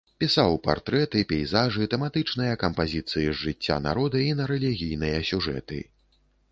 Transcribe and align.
Пісаў 0.21 0.55
партрэты, 0.67 1.21
пейзажы, 1.33 1.83
тэматычныя 1.93 2.57
кампазіцыі 2.65 3.27
з 3.29 3.37
жыцця 3.43 3.77
народа 3.89 4.17
і 4.31 4.35
на 4.43 4.53
рэлігійныя 4.55 5.17
сюжэты. 5.33 5.79